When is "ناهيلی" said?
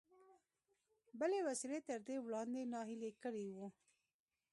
2.73-3.11